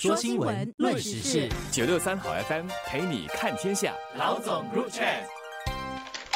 [0.00, 3.92] 说新闻，论时事，九六三好 FM 陪你看天下。
[4.18, 5.04] 老总入场。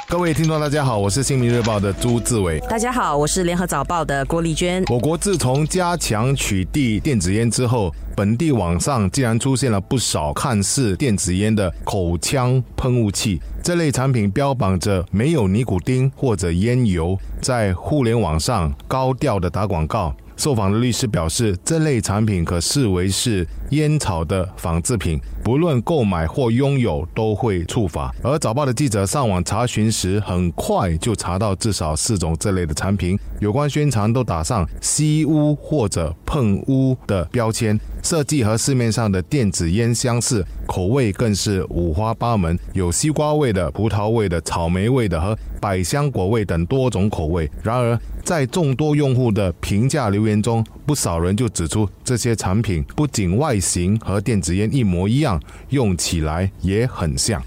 [0.06, 2.60] 各位听众，大家好，我是新民日报的朱志伟。
[2.68, 4.84] 大家好，我是联合早报的郭丽娟。
[4.90, 13.40] 我国自从加强取缔电子烟之后，本地网上竟然出现了不少看似电子烟的口腔喷雾器。
[13.62, 20.14] 这类产品标榜着没有尼古丁或者烟油，在互联网上高调的打广告。
[20.36, 28.10] 受访的律师表示，这类产品可视为是烟草的仿制品，不论购买或拥有都会触法。
[28.22, 47.50] 而早报的记者上网查询时，很快就查到至少四种这类的产品，有关宣传都打上吸污或者喷污的标签，设计和市面上的电子烟相似，口味更是五花八门，有西瓜味的、葡萄味的、草莓味的和百香果味等多种口味。
[47.62, 57.42] 然而，在众多用户的评价留言中，不少人就指出，这些产品不仅外形和电子烟一模一样，用起来也很像。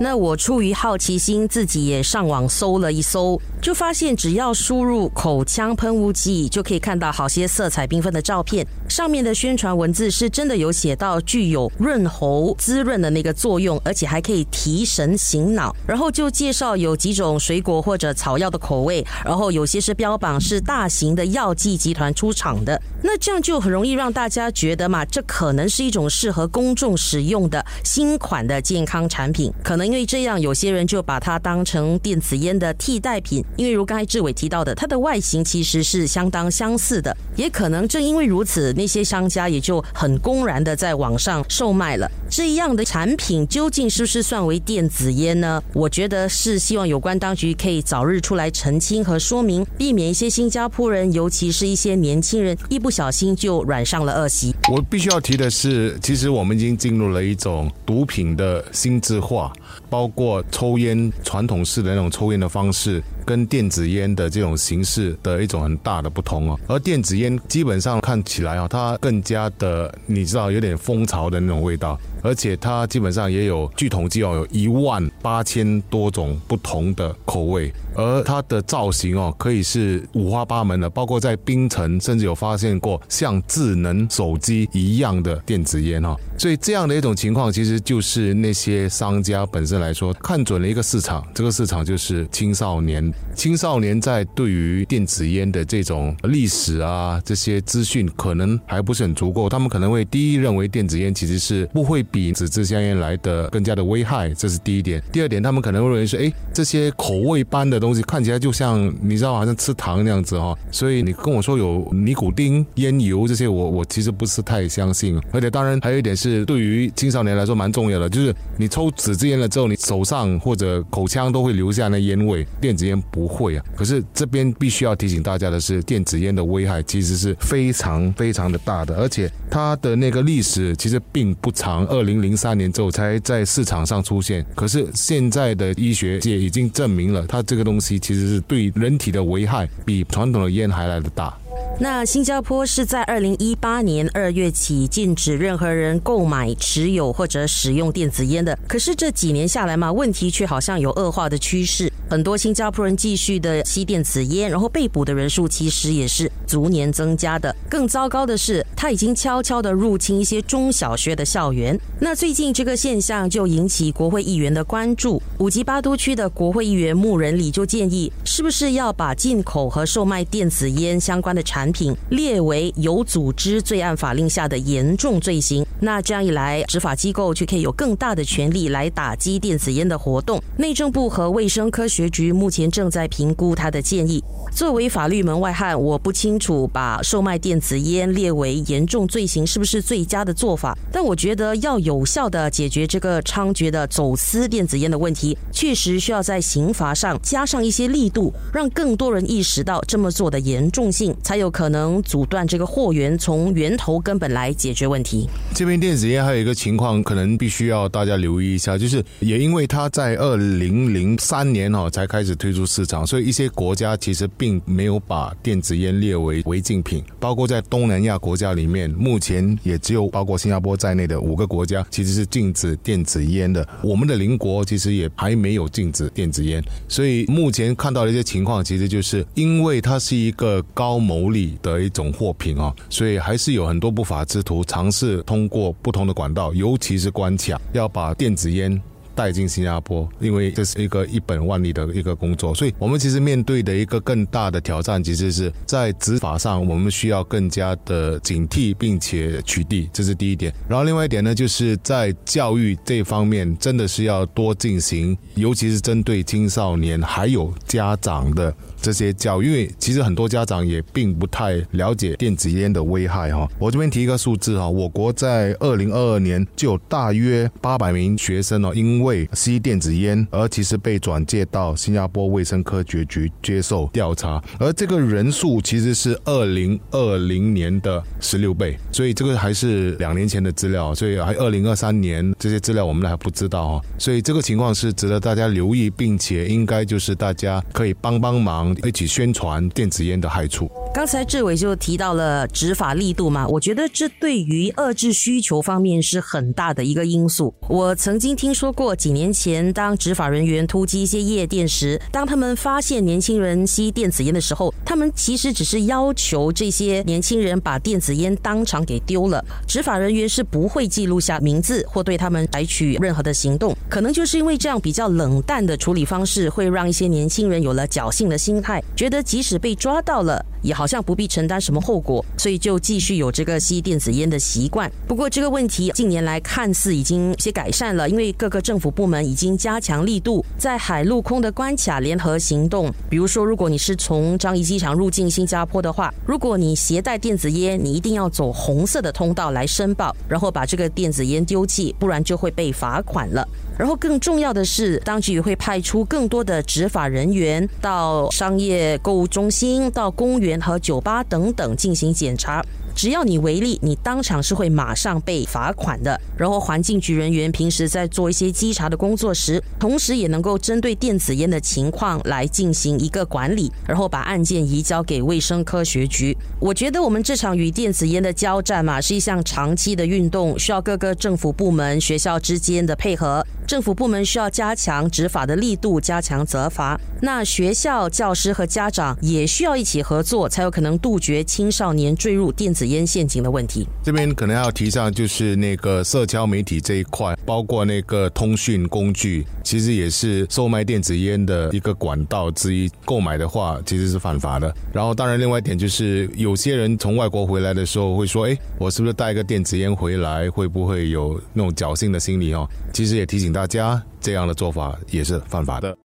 [0.00, 8.64] 那我出于好奇心，自己也上网搜了一搜，就发现只要输入口腔喷雾剂，就可以看到好些色彩缤纷的照片。
[8.88, 15.74] 上面的宣传文字是真的有写到具有润喉滋润的那个作用，而且还可以提神醒脑。
[15.84, 22.80] 然后就介绍有几种水果或者草药的口味，然后有些是标榜是大型的药剂集团出厂的。
[23.02, 29.87] 那这样就很容易让大家觉得嘛，这可能是一种适合公众使用的新款的健康产品，可能。
[29.88, 33.42] 因为这样，有些人就把它当成电子烟的替代品。
[33.56, 37.16] 因为如刚才志伟提到的，它的外形其实是相当相似的。
[37.36, 43.48] 也可能正因为如此，那些商家也就很公然的在网上售卖了这样的产品。
[43.48, 45.62] 究竟是不是算为电子烟呢？
[45.72, 54.54] 我觉得是希望有关当局可以早日出来澄清和说明，避免一些新加坡人，尤其是一些年轻人，一不小心就染上了恶习。
[54.70, 59.50] 我必须要提的是，其实我们已经进入了一种毒品的心智化。
[59.88, 66.58] 包括抽烟传统式的那种抽烟的方式，跟电子烟的这种形式的一种很大的不同哦。
[66.66, 72.00] 而电子烟基本上看起来啊，它更加的，你知道有点蜂巢的那种味道。
[72.20, 86.16] 而且它基本上也有，据统计哦，有一万八千多种不同的口味，而它的造型哦，可以是五花八门的，包括在冰城甚至有发现过像智能手机一样的电子烟哈。
[86.36, 93.12] 所以这样的一种情况，其实就是那些商家本身来说看准了一个市场，这个市场就是青少年。
[93.36, 102.04] 青少年在对于电子烟的这种历史啊这些资讯可能还不是很足够，他们可能会第一认为电子烟其实是不会。
[102.10, 105.02] 比纸质香烟来的更加的危害，这是第一点。
[105.12, 110.56] 第二点，他们可能会认为说，哎，这些口味般的东西看起来就像你知道，好像吃糖那样子哈。
[110.70, 115.20] 所以你跟我说有尼古丁、烟油这些，我我其实不是太相信。
[115.30, 123.64] 而且当然还有一点是，对于青少年来说蛮重要的，就是你抽纸质烟了之后，你手上或者口腔都会留下那烟味，电子烟不会啊。
[123.76, 131.86] 可是这边必须要提醒大家的是，电子烟的危害其实是非常非常的大的，而且它的那个历史其实并不长。
[131.86, 141.36] 二零零三年之后才在市场上出现，可是现在的医学界已经证明了，它这个东西其实是对人体的危害比传统的烟还来的大。
[141.80, 151.92] 那新加坡是在二零一八年二月起禁止任何人购买、持有或者使用电子烟的，可是这几年下来嘛，问题却好像有恶化的趋势。
[152.10, 157.54] 很多新加坡人继续的吸电子烟，然后被捕的人数其实也是逐年增加的。
[157.68, 161.78] 更糟糕的是，他已经悄悄的入侵一些中小学的校园。
[162.00, 165.22] 那最近这个现象就引起国会议员的关注。
[165.38, 175.66] 五级巴都区的国会议员穆仁里就建议，是不是要把进口和售卖电子烟相关的产产品列为有组织罪案法令下的严重罪行？
[175.80, 180.42] 那这样一来，执法机构就可以有更大的权力来打击电子烟的活动。
[180.56, 182.08] 内政部和卫生科学。
[182.08, 184.24] 局目前正在评估他的建议。
[184.50, 190.74] 作为法律门外汉，我不清楚把售卖电子烟列为严重罪行是不是最佳的做法。
[190.90, 205.28] 但我觉得要有效的解决这个猖獗的走私电子烟的问题，确实需要在刑罚上加上一些力度，让更多人意识到这么做的严重性，才有可能阻断这个货源从源头根本来解决问题。
[205.52, 214.28] 这边电子烟还有一个情况，可能必须要大家留意一下，就是也因为它在二零零三年哦才开始推出市场，所以一些国家其实。
[214.36, 223.66] 并没有把电子烟列为违禁品，包括在东南亚国家里面，目前也只有包括新加坡在内的五个国家其实是禁止电子烟的。
[223.82, 238.80] 我们的邻国其实也还没有禁止电子烟，所以目前看到的一些情况，其实就是因为它是一个高牟利的一种货品啊，所以还是有很多不法之徒尝试通过不同的管道，尤其是关卡，要把电子烟。
[239.14, 250.54] 带进新加坡，因为这是一个一本万利的一个工作，所以我们其实面对的一个更大的挑战，其实是在执法上，我们需要更加的警惕，并且取缔，这是第一点。
[250.68, 258.54] 然后另外一点呢，就是在教育这方面，真的是要多进行，尤其是针对青少年还有家长的。
[258.80, 263.48] 这些教，因为其实很多家长也并不太了解电子烟的危害哈。
[263.58, 288.67] 我这边提一个数字哈，我国在二零二二年就有大约八百名学生哦，因为吸电子烟而其实被转介到新加坡卫生科学局接受调查，而这个人数其实是二零二零年的十六倍，所以这个还是两年前的资料，所以还二零二三年这些资料我们还不知道哈，所以这个情况是值得大家留意，并且应该就是大家可以帮帮忙。
[288.84, 290.70] 一起宣传电子烟的害处。
[290.94, 297.54] 刚才志伟就提到了执法力度嘛，我觉得这对于遏制需求方面是很大的一个因素。
[297.68, 313.74] 我曾经听说过，几年前当执法人员突击一些夜店时，当他们发现年轻人吸电子烟的时候，他们其实只是要求这些年轻人把电子烟当场给丢了，执法人员是不会记录下名字或对他们采取任何的行动。
[313.88, 318.58] 可能就是因为这样比较冷淡的处理方式，会让一些年轻人有了侥幸的心。
[318.58, 324.90] 态觉得即使被抓到了，也好像不必承担什么后果，所以就继续有这个吸电子烟的习惯。
[325.06, 332.92] 不过这个问题近年来看似已经有些改善了，因为各个政府部门已经加强力度，在海陆空的关卡联合行动。
[333.08, 343.46] 比如说，如果你是从樟宜机场入境新加坡的话，如果你携带电子烟，你一定要走红色的通道来申报，然后把这个电子烟丢弃，不然就会被罚款了。
[343.78, 352.60] 然后更重要的是，当局会派出更多的执法人员到商业购物中心、到公园和酒吧等等进行检查。
[352.96, 356.20] 只要你违例，你当场是会马上被罚款的。
[356.36, 366.36] 然后环境局人员平时在做一些稽查的工作时，同时也能够针对电子烟的情况来进行一个管理，然后把案件移交给卫生科学局。
[366.58, 373.46] 我觉得我们这场与电子烟的交战嘛，是一项长期的运动，需要各个政府部门、学校之间的配合。
[373.68, 376.98] 政府部门需要加强执法的力度，加强责罚。
[377.20, 383.86] 那学校、教师和家长也需要一起合作，才有可能杜绝青少年坠入电子烟陷阱的问题。
[384.02, 392.90] 这边可能要提上，就是那个社交媒体这一块，包括那个通讯工具，其实也是售卖电子烟的一个管道之一。
[393.04, 394.74] 购买的话，其实是犯法的。
[394.94, 405.96] 然后，当然，另外一点就是，有些人从外国回来的时候会说：“哎，我是不是带一个电子烟回来，会不会有那种侥幸的心理？”哦，其实也提醒大家，这样的做法也是犯法的。